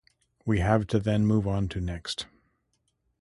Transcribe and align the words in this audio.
We 0.47 0.61
have 0.61 0.87
to 0.87 0.99
then 0.99 1.27
move 1.27 1.45
on 1.47 1.67
to 1.69 1.79
next. 1.79 2.25